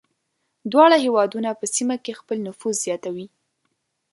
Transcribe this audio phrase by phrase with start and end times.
[0.71, 3.27] دواړه هېوادونه په سیمه کې خپل نفوذ زیاتوي.